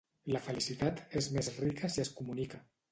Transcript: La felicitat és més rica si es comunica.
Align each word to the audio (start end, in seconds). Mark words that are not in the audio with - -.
La 0.35 0.39
felicitat 0.45 1.03
és 1.21 1.29
més 1.37 1.53
rica 1.61 1.95
si 1.97 2.07
es 2.07 2.15
comunica. 2.21 2.67